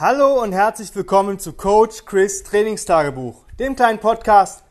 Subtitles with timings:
[0.00, 4.62] Hallo und herzlich willkommen zu Coach Chris Trainingstagebuch, dem kleinen Podcast,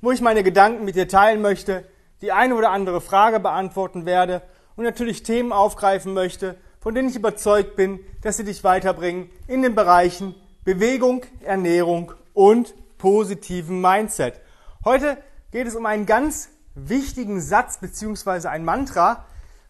[0.00, 1.84] wo ich meine Gedanken mit dir teilen möchte,
[2.22, 4.42] die eine oder andere Frage beantworten werde
[4.76, 9.62] und natürlich Themen aufgreifen möchte, von denen ich überzeugt bin, dass sie dich weiterbringen in
[9.62, 14.40] den Bereichen Bewegung, Ernährung und positiven Mindset.
[14.84, 15.16] Heute
[15.50, 18.46] geht es um einen ganz wichtigen Satz bzw.
[18.46, 19.24] ein Mantra,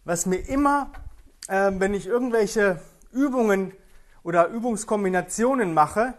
[0.05, 0.91] was mir immer,
[1.47, 2.79] äh, wenn ich irgendwelche
[3.11, 3.73] Übungen
[4.27, 6.13] oder Übungskombinationen mache,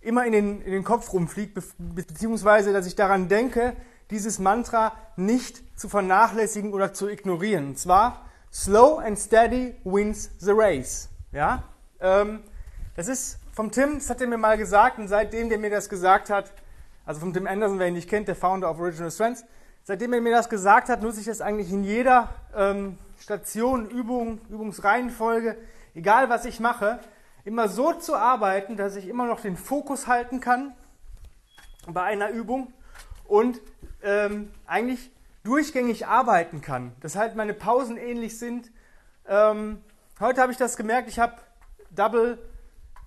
[0.00, 3.76] immer in den, in den Kopf rumfliegt, beziehungsweise dass ich daran denke,
[4.10, 7.70] dieses Mantra nicht zu vernachlässigen oder zu ignorieren.
[7.70, 11.08] Und zwar, slow and steady wins the race.
[11.32, 11.64] Ja?
[11.98, 12.44] Ähm,
[12.94, 15.88] das ist vom Tim, das hat er mir mal gesagt und seitdem der mir das
[15.88, 16.52] gesagt hat,
[17.04, 19.44] also vom Tim Anderson, wer ihn nicht kennt, der Founder of Original Strengths,
[19.82, 24.40] seitdem er mir das gesagt hat, nutze ich das eigentlich in jeder ähm, Station, Übung,
[24.48, 25.56] Übungsreihenfolge,
[25.96, 27.00] egal was ich mache,
[27.44, 30.74] immer so zu arbeiten, dass ich immer noch den Fokus halten kann
[31.86, 32.72] bei einer Übung
[33.26, 33.60] und
[34.02, 35.10] ähm, eigentlich
[35.42, 36.92] durchgängig arbeiten kann.
[37.00, 38.70] Dass halt meine Pausen ähnlich sind.
[39.26, 39.82] Ähm,
[40.20, 41.34] heute habe ich das gemerkt, ich habe
[41.90, 42.38] Double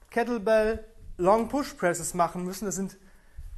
[0.09, 0.83] Kettlebell
[1.17, 2.65] Long Push Presses machen müssen.
[2.65, 2.97] Das sind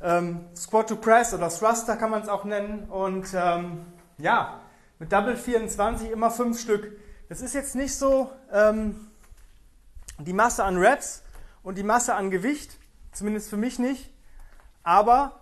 [0.02, 2.84] ähm, Squat to Press oder Thruster kann man es auch nennen.
[2.89, 3.86] Und ähm,
[4.19, 4.62] ja,
[5.00, 6.91] mit Double 24 immer fünf Stück.
[7.30, 9.08] Das ist jetzt nicht so ähm,
[10.20, 11.23] die Masse an Reps
[11.64, 12.78] und die Masse an Gewicht,
[13.12, 14.12] zumindest für mich nicht,
[14.84, 15.42] aber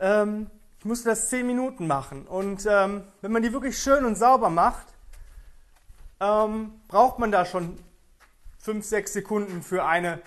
[0.00, 2.26] ähm, ich musste das 10 Minuten machen.
[2.26, 4.86] Und ähm, wenn man die wirklich schön und sauber macht,
[6.20, 7.78] ähm, braucht man da schon
[8.60, 10.22] 5, 6 Sekunden für eine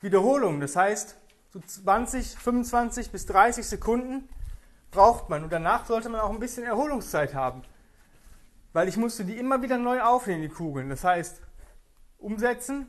[0.00, 0.60] Wiederholung.
[0.60, 1.16] Das heißt,
[1.52, 4.28] so 20, 25 bis 30 Sekunden
[4.90, 5.44] braucht man.
[5.44, 7.62] Und danach sollte man auch ein bisschen Erholungszeit haben.
[8.72, 10.88] Weil ich musste die immer wieder neu aufnehmen, die Kugeln.
[10.88, 11.40] Das heißt,
[12.18, 12.88] umsetzen,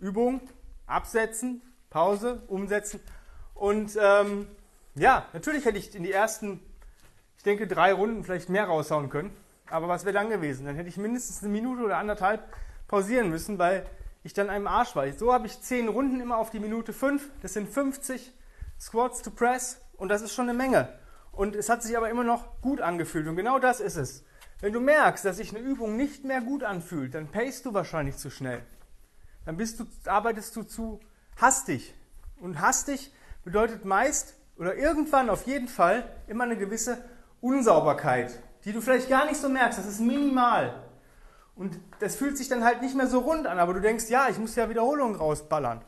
[0.00, 0.40] Übung,
[0.86, 3.00] absetzen, Pause, umsetzen.
[3.54, 4.46] Und ähm,
[4.94, 6.60] ja, natürlich hätte ich in die ersten,
[7.36, 9.30] ich denke, drei Runden vielleicht mehr raushauen können.
[9.70, 10.66] Aber was wäre dann gewesen?
[10.66, 12.42] Dann hätte ich mindestens eine Minute oder anderthalb
[12.86, 13.86] pausieren müssen, weil
[14.22, 15.10] ich dann einem Arsch war.
[15.12, 17.30] So habe ich zehn Runden immer auf die Minute fünf.
[17.42, 18.32] Das sind 50
[18.80, 20.88] Squats to Press und das ist schon eine Menge.
[21.32, 23.26] Und es hat sich aber immer noch gut angefühlt.
[23.28, 24.24] Und genau das ist es.
[24.60, 28.16] Wenn du merkst, dass sich eine Übung nicht mehr gut anfühlt, dann pacest du wahrscheinlich
[28.16, 28.62] zu schnell
[29.44, 31.00] dann bist du, arbeitest du zu
[31.40, 31.94] hastig.
[32.40, 33.12] Und hastig
[33.44, 37.02] bedeutet meist oder irgendwann auf jeden Fall immer eine gewisse
[37.40, 39.78] Unsauberkeit, die du vielleicht gar nicht so merkst.
[39.78, 40.82] Das ist minimal.
[41.54, 44.28] Und das fühlt sich dann halt nicht mehr so rund an, aber du denkst, ja,
[44.28, 45.82] ich muss ja Wiederholungen rausballern.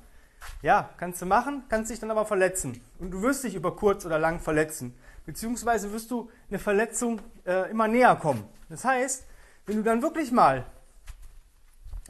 [0.63, 2.81] Ja, kannst du machen, kannst dich dann aber verletzen.
[2.99, 4.95] Und du wirst dich über kurz oder lang verletzen.
[5.27, 8.45] Beziehungsweise wirst du eine Verletzung äh, immer näher kommen.
[8.69, 9.27] Das heißt,
[9.67, 10.65] wenn du dann wirklich mal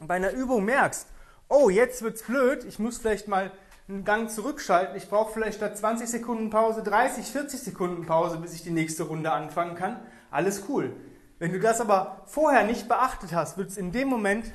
[0.01, 1.07] bei einer Übung merkst,
[1.51, 3.51] oh, jetzt wird's blöd, ich muss vielleicht mal
[3.89, 8.53] einen Gang zurückschalten, ich brauche vielleicht statt 20 Sekunden Pause 30, 40 Sekunden Pause, bis
[8.53, 9.99] ich die nächste Runde anfangen kann.
[10.31, 10.95] Alles cool.
[11.39, 14.45] Wenn du das aber vorher nicht beachtet hast, wird es in dem Moment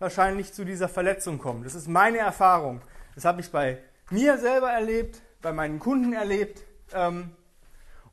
[0.00, 1.62] wahrscheinlich zu dieser Verletzung kommen.
[1.62, 2.80] Das ist meine Erfahrung.
[3.14, 3.78] Das habe ich bei
[4.10, 7.30] mir selber erlebt, bei meinen Kunden erlebt ähm,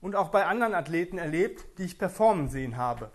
[0.01, 3.09] und auch bei anderen Athleten erlebt, die ich performen sehen habe.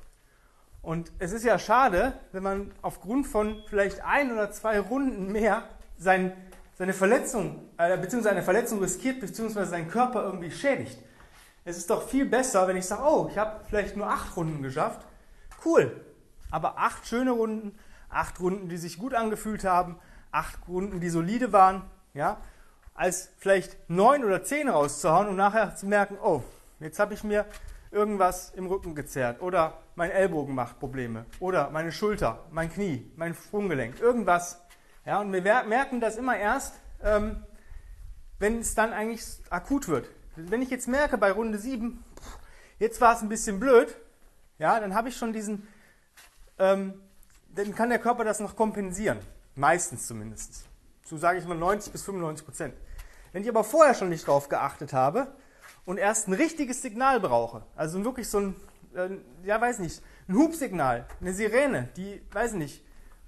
[0.82, 5.62] Und es ist ja schade, wenn man aufgrund von vielleicht ein oder zwei Runden mehr
[5.96, 6.32] sein,
[6.74, 10.98] seine Verletzung, äh, beziehungsweise eine Verletzung riskiert, beziehungsweise seinen Körper irgendwie schädigt.
[11.64, 14.62] Es ist doch viel besser, wenn ich sage, oh, ich habe vielleicht nur acht Runden
[14.62, 15.06] geschafft.
[15.64, 16.04] Cool.
[16.50, 17.78] Aber acht schöne Runden,
[18.10, 20.00] acht Runden, die sich gut angefühlt haben,
[20.32, 21.82] acht Runden, die solide waren,
[22.14, 22.38] ja,
[22.94, 26.42] als vielleicht neun oder zehn rauszuhauen und nachher zu merken, oh,
[26.80, 27.46] jetzt habe ich mir
[27.92, 33.34] irgendwas im Rücken gezerrt oder mein Ellbogen macht Probleme oder meine Schulter, mein Knie, mein
[33.34, 34.60] Sprunggelenk, irgendwas.
[35.04, 37.42] Ja, und wir merken das immer erst, ähm,
[38.38, 40.08] wenn es dann eigentlich akut wird.
[40.36, 42.02] Wenn ich jetzt merke bei Runde 7,
[42.78, 43.94] jetzt war es ein bisschen blöd,
[44.58, 45.68] ja, dann habe ich schon diesen,
[46.58, 46.94] ähm,
[47.54, 49.18] dann kann der Körper das noch kompensieren.
[49.54, 50.64] Meistens zumindest.
[51.04, 52.74] So sage ich mal 90 bis 95 Prozent.
[53.32, 55.34] Wenn ich aber vorher schon nicht drauf geachtet habe,
[55.84, 58.56] und erst ein richtiges Signal brauche, also wirklich so ein,
[58.94, 59.08] äh,
[59.44, 62.84] ja weiß nicht, ein Hubsignal, eine Sirene, die, weiß nicht,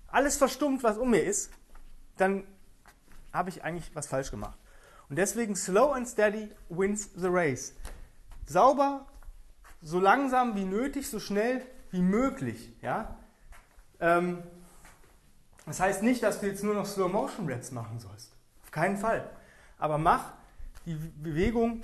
[0.08, 1.50] alles verstummt, was um mir ist,
[2.16, 2.44] dann
[3.32, 4.58] habe ich eigentlich was falsch gemacht.
[5.08, 7.74] Und deswegen slow and steady wins the race.
[8.46, 9.06] Sauber,
[9.82, 12.72] so langsam wie nötig, so schnell wie möglich.
[12.80, 13.16] Ja?
[14.00, 14.42] Ähm,
[15.66, 18.32] das heißt nicht, dass du jetzt nur noch Slow Motion Reps machen sollst.
[18.62, 19.28] Auf keinen Fall.
[19.78, 20.32] Aber mach
[20.84, 21.82] die Bewegung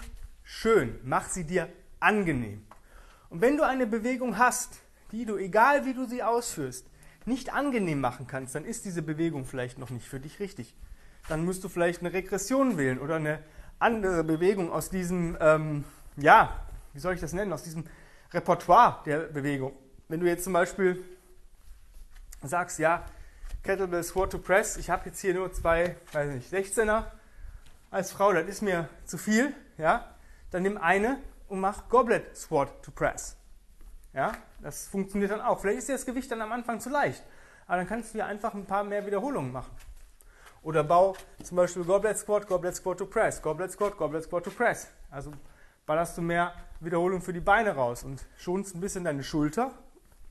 [0.51, 1.69] schön, mach sie dir
[2.01, 2.67] angenehm.
[3.31, 4.81] Und wenn du eine Bewegung hast,
[5.13, 6.87] die du, egal wie du sie ausführst,
[7.25, 10.75] nicht angenehm machen kannst, dann ist diese Bewegung vielleicht noch nicht für dich richtig.
[11.29, 13.39] dann musst du vielleicht eine Regression wählen oder eine
[13.79, 15.85] andere Bewegung aus diesem, ähm,
[16.17, 17.85] ja, wie soll ich das nennen, aus diesem
[18.33, 19.73] Repertoire der Bewegung.
[20.09, 21.05] Wenn du jetzt zum Beispiel
[22.43, 23.05] sagst, ja,
[23.63, 27.05] Kettlebell Squat to Press, ich habe jetzt hier nur zwei, weiß nicht, 16er
[27.91, 30.17] als Frau, das ist mir zu viel, ja,
[30.51, 31.19] dann nimm eine
[31.49, 33.37] und mach Goblet Squat to Press.
[34.13, 35.61] Ja, das funktioniert dann auch.
[35.61, 37.23] Vielleicht ist dir das Gewicht dann am Anfang zu leicht,
[37.67, 39.71] aber dann kannst du dir einfach ein paar mehr Wiederholungen machen.
[40.63, 44.51] Oder bau zum Beispiel Goblet Squat, Goblet Squat to Press, Goblet Squat, Goblet Squat to
[44.51, 44.89] Press.
[45.11, 45.33] Also
[45.87, 49.73] ballerst du mehr Wiederholungen für die Beine raus und schonst ein bisschen deine Schulter.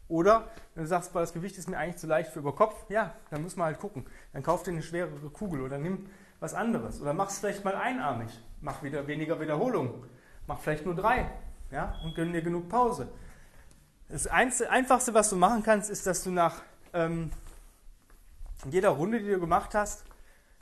[0.08, 3.14] Oder wenn du sagst, das Gewicht ist mir eigentlich zu leicht für über Kopf, ja,
[3.30, 4.06] dann muss man halt gucken.
[4.34, 7.02] Dann kauf dir eine schwerere Kugel oder nimm was anderes.
[7.02, 8.30] Oder mach es vielleicht mal einarmig.
[8.62, 9.94] Mach wieder weniger Wiederholungen.
[10.48, 11.30] Mach vielleicht nur drei.
[11.72, 13.10] Ja, und gönn dir genug Pause.
[14.08, 16.64] Das Einfachste, was du machen kannst, ist, dass du nach
[16.94, 17.32] ähm,
[18.70, 20.04] jeder Runde, die du gemacht hast,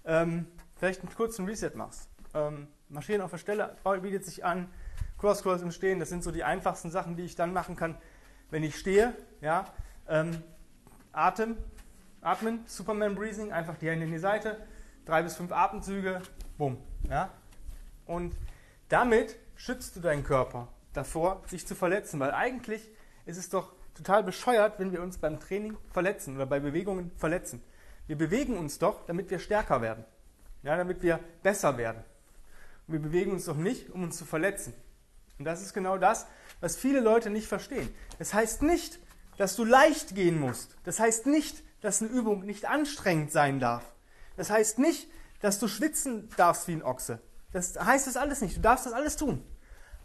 [0.05, 2.09] ähm, vielleicht einen kurzen Reset machst.
[2.33, 4.69] Ähm, marschieren auf der Stelle bietet sich an,
[5.17, 7.97] Cross Cross im Stehen, das sind so die einfachsten Sachen, die ich dann machen kann,
[8.51, 9.13] wenn ich stehe.
[9.41, 9.65] Ja,
[10.07, 10.43] ähm,
[11.11, 11.57] Atem,
[12.21, 14.57] atmen, Superman Breathing, einfach die Hände in die Seite,
[15.07, 16.21] drei bis fünf Atemzüge,
[16.57, 16.77] bumm.
[17.09, 17.31] Ja,
[18.05, 18.35] und
[18.89, 22.89] damit schützt du deinen Körper davor, sich zu verletzen, weil eigentlich
[23.25, 27.61] ist es doch total bescheuert, wenn wir uns beim Training verletzen oder bei Bewegungen verletzen.
[28.05, 30.05] Wir bewegen uns doch, damit wir stärker werden.
[30.63, 32.03] Ja, damit wir besser werden.
[32.87, 34.73] Und wir bewegen uns doch nicht, um uns zu verletzen.
[35.37, 36.27] Und das ist genau das,
[36.61, 37.93] was viele Leute nicht verstehen.
[38.17, 38.99] Das heißt nicht,
[39.37, 40.75] dass du leicht gehen musst.
[40.83, 43.83] Das heißt nicht, dass eine Übung nicht anstrengend sein darf.
[44.37, 45.09] Das heißt nicht,
[45.41, 47.19] dass du schwitzen darfst wie ein Ochse.
[47.51, 48.57] Das heißt das alles nicht.
[48.57, 49.43] Du darfst das alles tun.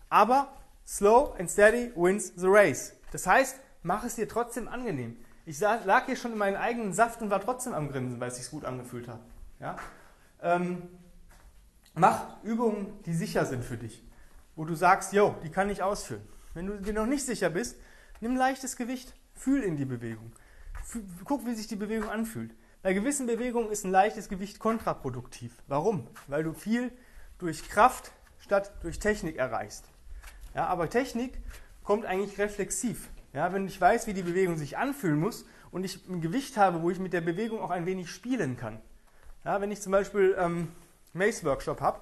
[0.09, 0.53] Aber
[0.87, 2.95] slow and steady wins the race.
[3.13, 5.17] Das heißt, mach es dir trotzdem angenehm.
[5.45, 8.37] Ich lag hier schon in meinen eigenen Saft und war trotzdem am Grinsen, weil es
[8.37, 9.21] sich gut angefühlt hat.
[9.59, 9.77] Ja?
[10.41, 10.89] Ähm,
[11.95, 14.05] mach Übungen, die sicher sind für dich,
[14.55, 16.23] wo du sagst, yo, die kann ich ausführen.
[16.55, 17.77] Wenn du dir noch nicht sicher bist,
[18.21, 20.33] nimm leichtes Gewicht, fühl in die Bewegung.
[20.85, 22.55] Fühl, guck, wie sich die Bewegung anfühlt.
[22.83, 25.55] Bei gewissen Bewegungen ist ein leichtes Gewicht kontraproduktiv.
[25.69, 26.09] Warum?
[26.27, 26.91] Weil du viel
[27.39, 29.85] durch Kraft statt durch Technik erreichst.
[30.53, 31.39] Ja, aber Technik
[31.85, 33.09] kommt eigentlich reflexiv.
[33.33, 36.83] Ja, wenn ich weiß, wie die Bewegung sich anfühlen muss und ich ein Gewicht habe,
[36.83, 38.81] wo ich mit der Bewegung auch ein wenig spielen kann.
[39.45, 40.67] Ja, wenn ich zum Beispiel ähm,
[41.13, 42.01] Mace-Workshop habe,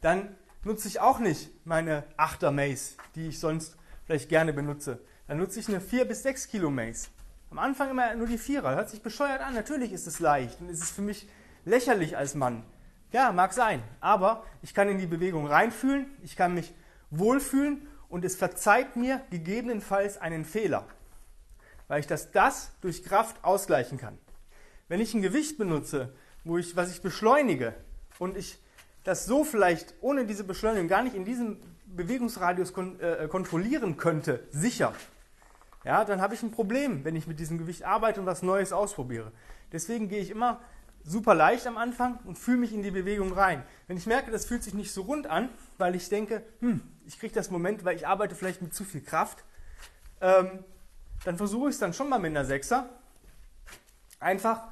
[0.00, 5.00] dann nutze ich auch nicht meine 8er Mace, die ich sonst vielleicht gerne benutze.
[5.26, 7.10] Dann nutze ich eine 4 bis 6 Kilo Mace.
[7.52, 8.74] Am Anfang immer nur die 4er.
[8.74, 9.52] Hört sich bescheuert an.
[9.52, 11.28] Natürlich ist es leicht und ist es für mich
[11.66, 12.64] lächerlich als Mann.
[13.12, 13.82] Ja, mag sein.
[14.00, 16.72] Aber ich kann in die Bewegung reinfühlen, ich kann mich
[17.10, 20.86] wohlfühlen und es verzeiht mir gegebenenfalls einen Fehler,
[21.88, 24.16] weil ich das, das durch Kraft ausgleichen kann.
[24.88, 26.14] Wenn ich ein Gewicht benutze,
[26.44, 27.74] wo ich, was ich beschleunige
[28.18, 28.58] und ich
[29.04, 34.40] das so vielleicht ohne diese Beschleunigung gar nicht in diesem Bewegungsradius kon äh, kontrollieren könnte,
[34.52, 34.94] sicher,
[35.84, 38.72] ja, dann habe ich ein Problem, wenn ich mit diesem Gewicht arbeite und was Neues
[38.72, 39.32] ausprobiere.
[39.72, 40.60] Deswegen gehe ich immer
[41.04, 43.64] super leicht am Anfang und fühle mich in die Bewegung rein.
[43.88, 45.48] Wenn ich merke, das fühlt sich nicht so rund an,
[45.78, 49.02] weil ich denke, hm, ich kriege das Moment, weil ich arbeite vielleicht mit zu viel
[49.02, 49.44] Kraft,
[50.20, 50.64] ähm,
[51.24, 52.88] dann versuche ich es dann schon mal mit einer Sechser.
[54.20, 54.68] Einfach,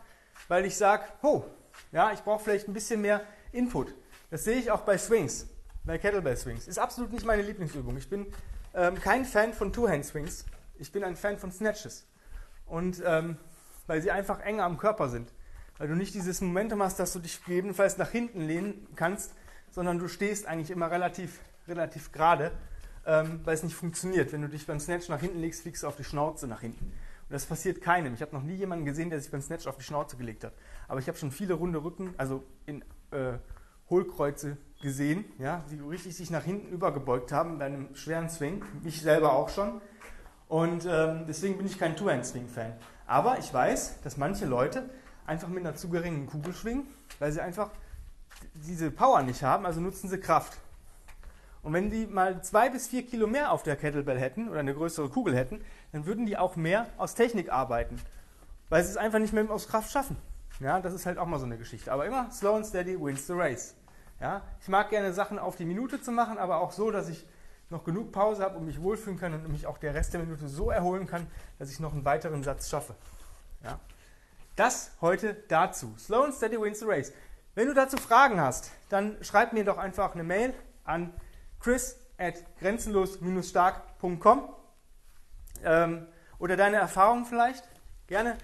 [0.48, 1.42] weil ich sage, oh,
[1.90, 3.94] ja, ich brauche vielleicht ein bisschen mehr Input.
[4.30, 5.49] Das sehe ich auch bei Swings,
[5.85, 6.68] bei Kettlebell Swings.
[6.68, 7.96] Ist absolut nicht meine Lieblingsübung.
[7.96, 8.26] Ich bin
[8.75, 10.44] ähm, kein Fan von Two-Hand-Swings.
[10.80, 12.06] Ich bin ein Fan von Snatches.
[12.66, 13.37] Und ähm,
[13.87, 15.32] weil sie einfach enger am Körper sind
[15.80, 19.32] weil du nicht dieses Momentum hast, dass du dich gegebenenfalls nach hinten lehnen kannst,
[19.70, 22.52] sondern du stehst eigentlich immer relativ, relativ gerade,
[23.06, 24.30] ähm, weil es nicht funktioniert.
[24.30, 26.84] Wenn du dich beim Snatch nach hinten legst, fliegst du auf die Schnauze nach hinten.
[26.84, 28.12] Und das passiert keinem.
[28.12, 30.52] Ich habe noch nie jemanden gesehen, der sich beim Snatch auf die Schnauze gelegt hat.
[30.87, 33.38] Aber ich habe schon viele runde Rücken, also in äh,
[33.88, 38.62] Hohlkreuze gesehen, ja, die richtig sich nach hinten übergebeugt haben bei einem schweren Swing.
[38.84, 39.80] Ich selber auch schon.
[40.50, 42.73] Und ähm, deswegen bin ich kein Two-Hand-Swing-Fan.
[43.07, 44.90] Aber ich weiß, dass manche Leute
[45.25, 46.88] einfach mit einer zu geringen Kugel schwingen,
[47.21, 47.71] weil sie einfach
[48.54, 50.59] diese Power nicht haben, also nutzen sie Kraft.
[51.62, 54.75] Und wenn die mal zwei bis vier Kilo mehr auf der Kettlebell hätten oder eine
[54.75, 55.61] größere Kugel hätten,
[55.92, 58.00] dann würden die auch mehr aus Technik arbeiten,
[58.71, 60.16] weil sie es einfach nicht mehr aus Kraft schaffen.
[60.59, 61.92] Ja, das ist halt auch mal so eine Geschichte.
[61.92, 63.76] Aber immer slow and steady wins the race.
[64.21, 67.25] Ja, ich mag gerne Sachen auf die Minute zu machen, aber auch so, dass ich
[67.70, 70.48] noch genug Pause habe und mich wohlfühlen kann und mich auch der Rest der Minute
[70.48, 71.26] so erholen kann,
[71.58, 72.94] dass ich noch einen weiteren Satz schaffe.
[73.64, 73.78] Ja.
[74.56, 75.94] Das heute dazu.
[75.98, 77.12] Slow and steady wins the race.
[77.54, 80.52] Wenn du dazu Fragen hast, dann schreib mir doch einfach eine Mail
[80.84, 81.12] an
[81.60, 84.48] chris at grenzenlos-stark.com
[85.64, 86.06] ähm,
[86.38, 87.64] oder deine Erfahrungen vielleicht.
[88.06, 88.36] Gerne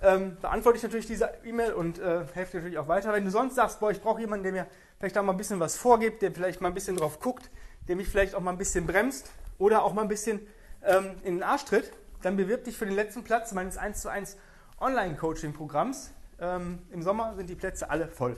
[0.00, 3.12] ähm, beantworte ich natürlich diese E-Mail und äh, helfe dir natürlich auch weiter.
[3.12, 4.66] Wenn du sonst sagst, boah, ich brauche jemanden, der mir
[4.98, 7.50] vielleicht auch mal ein bisschen was vorgibt, der vielleicht mal ein bisschen drauf guckt,
[7.88, 10.40] der mich vielleicht auch mal ein bisschen bremst oder auch mal ein bisschen
[10.84, 11.90] ähm, in den Arsch tritt,
[12.22, 14.36] dann bewirb dich für den letzten Platz meines 1 zu 1
[14.80, 16.12] Online-Coaching-Programms.
[16.40, 18.36] Ähm, Im Sommer sind die Plätze alle voll.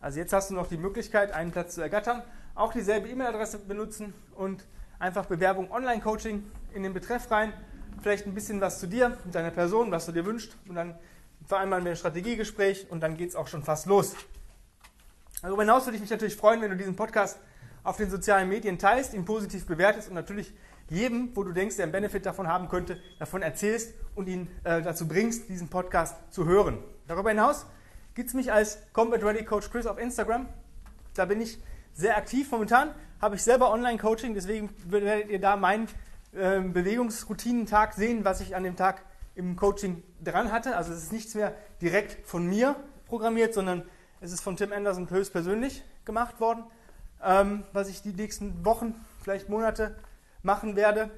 [0.00, 2.22] Also jetzt hast du noch die Möglichkeit, einen Platz zu ergattern.
[2.54, 4.64] Auch dieselbe E-Mail-Adresse benutzen und
[4.98, 6.44] einfach Bewerbung Online-Coaching
[6.74, 7.52] in den Betreff rein.
[8.00, 10.56] Vielleicht ein bisschen was zu dir, deiner Person, was du dir wünschst.
[10.68, 10.98] Und dann
[11.46, 14.14] vereinbaren wir ein Strategiegespräch und dann geht es auch schon fast los.
[15.42, 17.38] Darüber hinaus würde ich mich natürlich freuen, wenn du diesen Podcast
[17.84, 20.54] auf den sozialen Medien teilst, ihn positiv bewertest und natürlich
[20.88, 24.82] jedem, wo du denkst, der einen Benefit davon haben könnte, davon erzählst und ihn äh,
[24.82, 26.78] dazu bringst, diesen Podcast zu hören.
[27.06, 27.66] Darüber hinaus
[28.14, 30.48] gibt es mich als Combat Ready Coach Chris auf Instagram.
[31.14, 31.58] Da bin ich
[31.94, 32.50] sehr aktiv.
[32.50, 35.88] Momentan habe ich selber Online-Coaching, deswegen werdet ihr da meinen
[36.32, 39.02] äh, Bewegungsroutinentag sehen, was ich an dem Tag
[39.34, 40.76] im Coaching dran hatte.
[40.76, 43.82] Also es ist nichts mehr direkt von mir programmiert, sondern
[44.20, 46.64] es ist von Tim Anderson höchstpersönlich gemacht worden,
[47.24, 49.96] ähm, was ich die nächsten Wochen, vielleicht Monate
[50.42, 51.10] machen werde.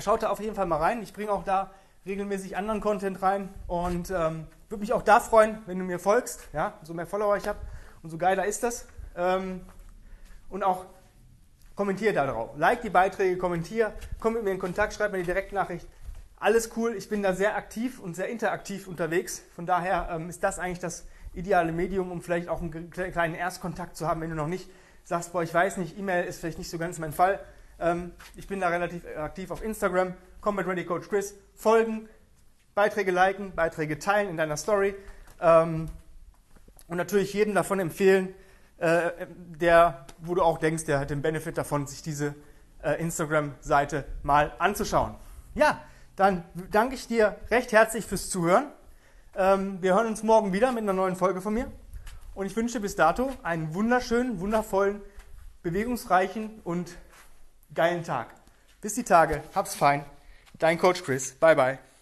[0.00, 1.02] Schaut da auf jeden Fall mal rein.
[1.02, 1.70] Ich bringe auch da
[2.06, 6.48] regelmäßig anderen Content rein und ähm, würde mich auch da freuen, wenn du mir folgst.
[6.52, 7.58] Ja, so mehr Follower ich habe,
[8.02, 8.86] umso geiler ist das.
[9.16, 9.62] Ähm,
[10.48, 10.86] und auch
[11.74, 12.50] kommentier da drauf.
[12.56, 15.86] Like die Beiträge, kommentier, komm mit mir in Kontakt, schreib mir die Direktnachricht.
[16.36, 16.94] Alles cool.
[16.94, 19.42] Ich bin da sehr aktiv und sehr interaktiv unterwegs.
[19.54, 23.96] Von daher ähm, ist das eigentlich das ideale Medium, um vielleicht auch einen kleinen Erstkontakt
[23.96, 24.68] zu haben, wenn du noch nicht
[25.04, 27.40] sagst, boah, ich weiß nicht, E-Mail ist vielleicht nicht so ganz mein Fall.
[27.78, 32.08] Ähm, ich bin da relativ aktiv auf Instagram, Combat Ready Coach Chris, folgen,
[32.74, 34.94] Beiträge liken, Beiträge teilen in deiner Story
[35.40, 35.88] ähm,
[36.88, 38.34] und natürlich jedem davon empfehlen,
[38.78, 42.34] äh, der, wo du auch denkst, der hat den Benefit davon, sich diese
[42.82, 45.14] äh, Instagram-Seite mal anzuschauen.
[45.54, 45.80] Ja,
[46.16, 48.66] dann danke ich dir recht herzlich fürs Zuhören.
[49.36, 51.70] Ähm, wir hören uns morgen wieder mit einer neuen Folge von mir.
[52.40, 55.02] Und ich wünsche bis dato einen wunderschönen, wundervollen,
[55.62, 56.90] bewegungsreichen und
[57.74, 58.28] geilen Tag.
[58.80, 59.42] Bis die Tage.
[59.54, 60.06] Hab's fein.
[60.58, 61.32] Dein Coach Chris.
[61.32, 61.78] Bye, bye.